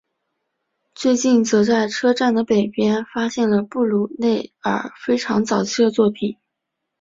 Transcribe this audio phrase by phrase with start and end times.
[0.95, 6.37] 最近则在车站的北边发现了布鲁内尔非常早期的作品。